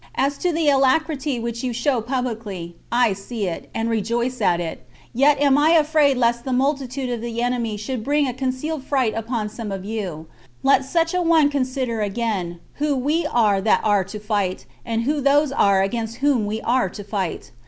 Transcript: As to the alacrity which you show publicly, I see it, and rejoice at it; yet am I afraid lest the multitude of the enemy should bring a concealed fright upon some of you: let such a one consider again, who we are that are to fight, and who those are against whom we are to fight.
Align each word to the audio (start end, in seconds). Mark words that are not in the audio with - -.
As 0.15 0.39
to 0.39 0.51
the 0.51 0.67
alacrity 0.67 1.39
which 1.39 1.63
you 1.63 1.73
show 1.73 2.01
publicly, 2.01 2.75
I 2.91 3.13
see 3.13 3.45
it, 3.45 3.69
and 3.71 3.87
rejoice 3.87 4.41
at 4.41 4.59
it; 4.59 4.89
yet 5.13 5.39
am 5.39 5.59
I 5.59 5.73
afraid 5.73 6.17
lest 6.17 6.43
the 6.43 6.51
multitude 6.51 7.11
of 7.11 7.21
the 7.21 7.39
enemy 7.39 7.77
should 7.77 8.03
bring 8.03 8.27
a 8.27 8.33
concealed 8.33 8.83
fright 8.83 9.13
upon 9.15 9.47
some 9.47 9.71
of 9.71 9.85
you: 9.85 10.25
let 10.63 10.83
such 10.85 11.13
a 11.13 11.21
one 11.21 11.51
consider 11.51 12.01
again, 12.01 12.59
who 12.81 12.95
we 12.95 13.27
are 13.27 13.61
that 13.61 13.81
are 13.83 14.03
to 14.05 14.17
fight, 14.17 14.65
and 14.83 15.03
who 15.03 15.21
those 15.21 15.51
are 15.51 15.83
against 15.83 16.15
whom 16.15 16.47
we 16.47 16.61
are 16.61 16.89
to 16.89 17.03
fight. 17.03 17.51